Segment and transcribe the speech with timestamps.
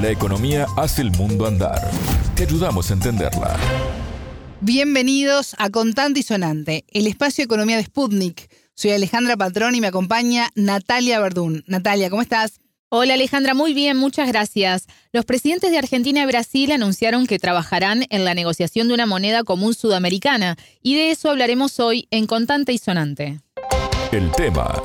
[0.00, 1.90] La economía hace el mundo andar.
[2.36, 3.56] Te ayudamos a entenderla.
[4.60, 8.48] Bienvenidos a Contante y Sonante, el espacio de economía de Sputnik.
[8.74, 11.64] Soy Alejandra Patrón y me acompaña Natalia Verdún.
[11.66, 12.60] Natalia, ¿cómo estás?
[12.90, 14.86] Hola Alejandra, muy bien, muchas gracias.
[15.12, 19.42] Los presidentes de Argentina y Brasil anunciaron que trabajarán en la negociación de una moneda
[19.42, 23.40] común sudamericana y de eso hablaremos hoy en Contante y Sonante.
[24.12, 24.80] El tema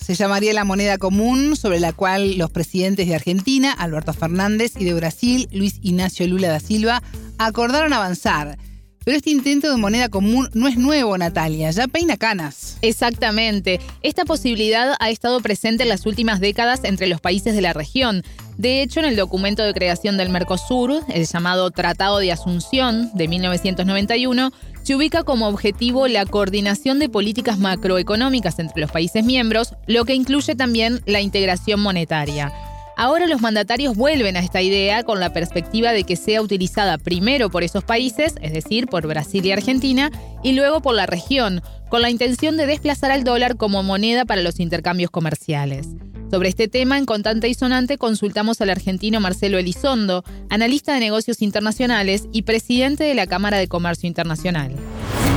[0.00, 4.84] Se llamaría la moneda común sobre la cual los presidentes de Argentina, Alberto Fernández, y
[4.84, 7.02] de Brasil, Luis Ignacio Lula da Silva,
[7.38, 8.58] acordaron avanzar.
[9.04, 12.76] Pero este intento de moneda común no es nuevo, Natalia, ya peina canas.
[12.82, 13.80] Exactamente.
[14.02, 18.22] Esta posibilidad ha estado presente en las últimas décadas entre los países de la región.
[18.60, 23.26] De hecho, en el documento de creación del Mercosur, el llamado Tratado de Asunción de
[23.26, 24.52] 1991,
[24.82, 30.12] se ubica como objetivo la coordinación de políticas macroeconómicas entre los países miembros, lo que
[30.12, 32.52] incluye también la integración monetaria.
[32.98, 37.48] Ahora los mandatarios vuelven a esta idea con la perspectiva de que sea utilizada primero
[37.48, 40.10] por esos países, es decir, por Brasil y Argentina,
[40.42, 44.42] y luego por la región, con la intención de desplazar al dólar como moneda para
[44.42, 45.88] los intercambios comerciales.
[46.30, 51.42] Sobre este tema, en Contante y Sonante, consultamos al argentino Marcelo Elizondo, analista de negocios
[51.42, 54.70] internacionales y presidente de la Cámara de Comercio Internacional.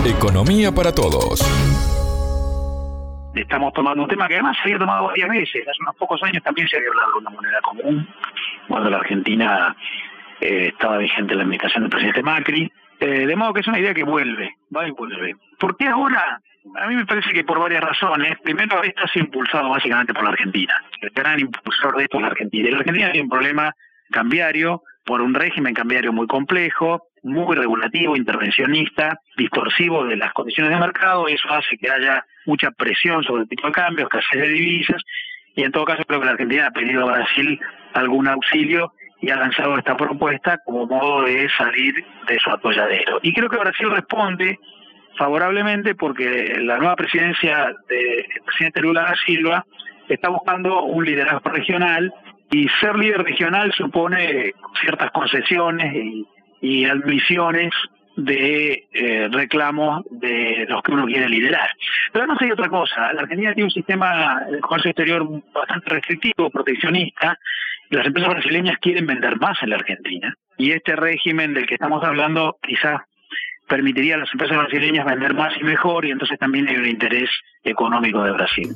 [0.05, 1.41] Economía para todos.
[3.33, 5.63] Estamos tomando un tema que además se había tomado varias veces.
[5.67, 8.07] Hace unos pocos años también se había hablado de una moneda común,
[8.67, 9.75] cuando la Argentina
[10.41, 12.71] eh, estaba vigente en la administración del presidente Macri.
[13.03, 15.35] Eh, de modo que es una idea que vuelve, va y vuelve.
[15.59, 16.39] ¿Por qué ahora?
[16.77, 18.39] A mí me parece que por varias razones.
[18.41, 20.73] Primero, esto ha sido impulsado básicamente por la Argentina.
[21.01, 22.69] El gran impulsor de esto es la Argentina.
[22.69, 23.75] La Argentina tiene un problema
[24.09, 30.79] cambiario por un régimen cambiario muy complejo, muy regulativo, intervencionista, distorsivo de las condiciones de
[30.79, 31.27] mercado.
[31.27, 35.01] Eso hace que haya mucha presión sobre el tipo de cambio, escasez de divisas.
[35.57, 37.59] Y en todo caso, creo que la Argentina ha pedido a Brasil
[37.95, 38.93] algún auxilio
[39.23, 41.95] y ha lanzado esta propuesta como modo de salir
[42.27, 43.19] de su atolladero.
[43.21, 44.59] Y creo que Brasil responde
[45.17, 49.65] favorablemente porque la nueva presidencia del presidente Lula da Silva
[50.09, 52.13] está buscando un liderazgo regional
[52.51, 55.95] y ser líder regional supone ciertas concesiones
[56.61, 57.71] y, admisiones
[58.17, 61.69] de eh, reclamos de los que uno quiere liderar.
[62.13, 63.11] Pero no hay otra cosa.
[63.13, 67.37] La Argentina tiene un sistema de comercio exterior bastante restrictivo, proteccionista,
[67.89, 70.33] las empresas brasileñas quieren vender más en la Argentina.
[70.57, 73.01] Y este régimen del que estamos hablando quizás
[73.67, 77.29] permitiría a las empresas brasileñas vender más y mejor y entonces también hay un interés
[77.63, 78.75] económico de Brasil.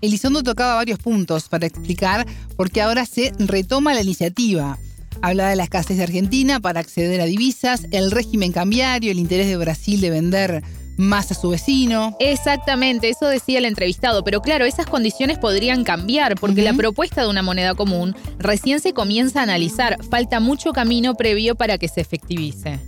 [0.00, 2.26] Elizondo tocaba varios puntos para explicar
[2.56, 4.76] por qué ahora se retoma la iniciativa.
[5.22, 9.48] Habla de la escasez de Argentina para acceder a divisas, el régimen cambiario, el interés
[9.48, 10.62] de Brasil de vender
[10.96, 12.16] más a su vecino.
[12.20, 17.28] Exactamente, eso decía el entrevistado, pero claro, esas condiciones podrían cambiar porque la propuesta de
[17.28, 22.00] una moneda común recién se comienza a analizar, falta mucho camino previo para que se
[22.00, 22.78] efectivice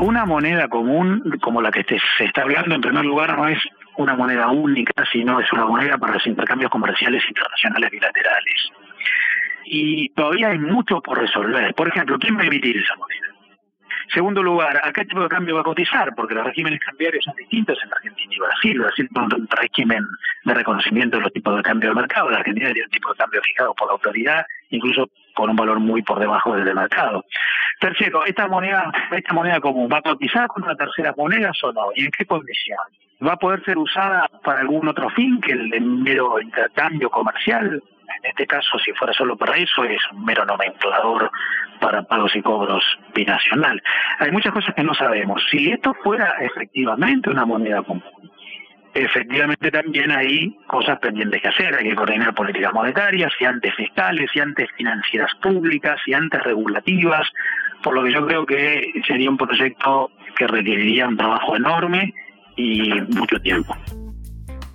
[0.00, 3.58] una moneda común como la que se está hablando, en primer lugar, no es
[3.96, 8.70] una moneda única, sino es una moneda para los intercambios comerciales internacionales bilaterales.
[9.64, 11.74] Y todavía hay mucho por resolver.
[11.74, 13.29] Por ejemplo, ¿quién va a emitir esa moneda?
[14.12, 16.12] Segundo lugar, ¿a qué tipo de cambio va a cotizar?
[16.16, 18.80] Porque los regímenes cambiarios son distintos en Argentina y Brasil.
[18.80, 20.04] Brasil tiene un régimen
[20.44, 22.28] de reconocimiento de los tipos de cambio del mercado.
[22.28, 25.78] La Argentina tiene un tipo de cambio fijado por la autoridad, incluso con un valor
[25.78, 27.24] muy por debajo del mercado.
[27.78, 31.86] Tercero, esta moneda, esta moneda común, ¿va a cotizar con una tercera moneda o no?
[31.94, 32.78] ¿Y en qué condición?
[33.24, 37.80] ¿Va a poder ser usada para algún otro fin que el mero intercambio comercial?
[38.22, 41.30] En este caso, si fuera solo para eso, es un mero nomenclador
[41.80, 43.82] para pagos y cobros binacional.
[44.18, 45.42] Hay muchas cosas que no sabemos.
[45.50, 48.02] Si esto fuera efectivamente una moneda común,
[48.94, 51.74] efectivamente también hay cosas pendientes que hacer.
[51.74, 57.26] Hay que coordinar políticas monetarias, y antes fiscales, y antes financieras públicas, y antes regulativas,
[57.82, 62.12] por lo que yo creo que sería un proyecto que requeriría un trabajo enorme
[62.56, 63.74] y mucho tiempo.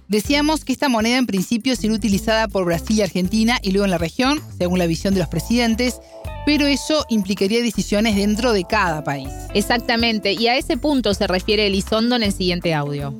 [0.08, 3.92] Decíamos que esta moneda en principio sería utilizada por Brasil y Argentina y luego en
[3.92, 6.00] la región, según la visión de los presidentes,
[6.46, 9.30] pero eso implicaría decisiones dentro de cada país.
[9.56, 13.14] Exactamente, y a ese punto se refiere Elizondo en el siguiente audio.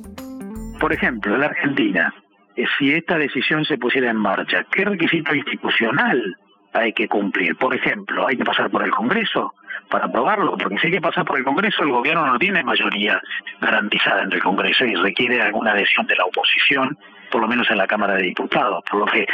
[0.78, 2.14] Por ejemplo, la Argentina,
[2.54, 6.36] eh, si esta decisión se pusiera en marcha, ¿qué requisito institucional
[6.76, 7.56] hay que cumplir?
[7.56, 9.54] Por ejemplo, ¿hay que pasar por el Congreso
[9.90, 10.56] para aprobarlo?
[10.56, 13.20] Porque si hay que pasar por el Congreso, el gobierno no tiene mayoría
[13.60, 16.96] garantizada en el Congreso y requiere alguna adhesión de la oposición,
[17.30, 18.84] por lo menos en la Cámara de Diputados.
[18.90, 19.26] Por lo que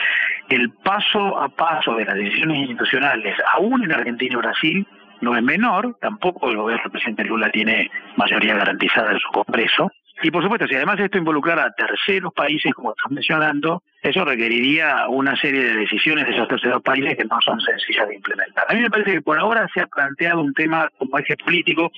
[0.49, 4.87] el paso a paso de las decisiones institucionales, aún en Argentina y Brasil,
[5.21, 9.91] no es menor, tampoco el gobierno del presidente Lula tiene mayoría garantizada en su Congreso,
[10.23, 15.07] Y por supuesto, si además esto involucrara a terceros países, como estás mencionando, eso requeriría
[15.09, 18.65] una serie de decisiones de esos terceros países que no son sencillas de implementar.
[18.69, 21.93] A mí me parece que por ahora se ha planteado un tema como eje político.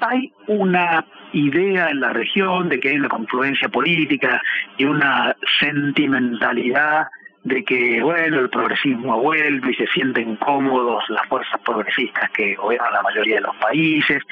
[0.00, 4.42] Hay una idea en la región de que hay una confluencia política
[4.76, 7.08] y una sentimentalidad
[7.44, 12.92] de que, bueno, el progresismo vuelve y se sienten cómodos las fuerzas progresistas que gobiernan
[12.92, 14.22] la mayoría de los países.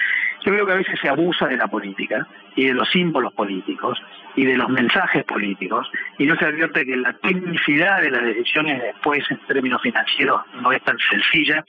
[0.47, 3.99] Yo creo que a veces se abusa de la política y de los símbolos políticos
[4.37, 8.81] y de los mensajes políticos y no se advierte que la tecnicidad de las decisiones
[8.81, 11.65] después en términos financieros no es tan sencilla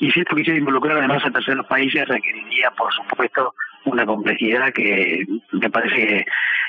[0.00, 5.26] y si esto quisiera involucrar además a terceros países requeriría, por supuesto, una complejidad que
[5.50, 6.24] me parece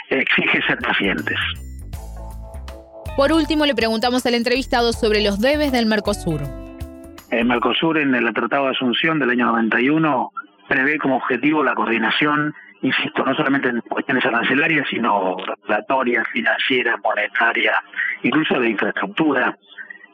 [0.10, 1.40] que exige ser pacientes.
[3.16, 6.42] Por último, le preguntamos al entrevistado sobre los debes del Mercosur.
[7.32, 10.34] El Mercosur en el Tratado de Asunción del año 91
[10.68, 17.76] prevé como objetivo la coordinación, insisto, no solamente en cuestiones arancelarias, sino regulatorias, financieras, monetarias,
[18.24, 19.58] incluso de infraestructura.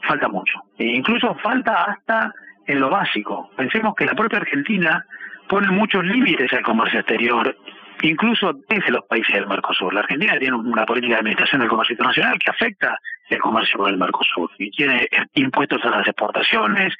[0.07, 0.59] Falta mucho.
[0.77, 2.33] E incluso falta hasta
[2.65, 3.49] en lo básico.
[3.57, 5.05] Pensemos que la propia Argentina
[5.47, 7.55] pone muchos límites al comercio exterior
[8.01, 9.93] incluso desde los países del Mercosur.
[9.93, 12.97] La Argentina tiene una política de administración del comercio internacional que afecta
[13.29, 16.93] el comercio con el Mercosur y tiene impuestos a las exportaciones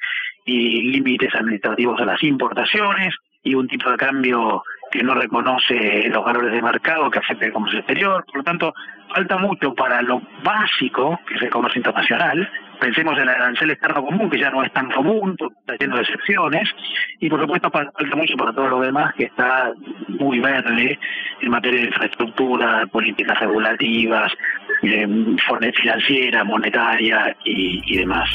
[0.44, 6.24] y límites administrativos a las importaciones y un tipo de cambio que no reconoce los
[6.24, 8.24] valores de mercado que afecta el comercio exterior.
[8.26, 8.74] Por lo tanto,
[9.14, 12.50] falta mucho para lo básico, que es el comercio internacional.
[12.80, 16.02] Pensemos en el arancel externo común, que ya no es tan común, está lleno de
[16.02, 16.68] excepciones.
[17.20, 19.72] Y por supuesto, falta mucho para todo lo demás, que está
[20.08, 20.98] muy verde
[21.40, 24.32] en materia de infraestructura, políticas regulativas,
[24.82, 25.06] eh,
[25.74, 28.28] financiera, monetaria y, y demás.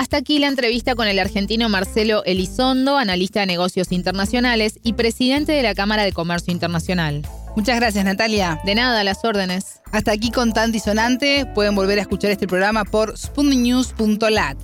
[0.00, 5.52] Hasta aquí la entrevista con el argentino Marcelo Elizondo, analista de negocios internacionales y presidente
[5.52, 7.20] de la Cámara de Comercio Internacional.
[7.54, 8.58] Muchas gracias, Natalia.
[8.64, 9.82] De nada, las órdenes.
[9.92, 11.44] Hasta aquí con Tanto y Sonante.
[11.54, 14.56] Pueden volver a escuchar este programa por spundinews.lat.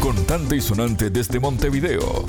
[0.00, 2.24] Con Tanto y Sonante desde Montevideo.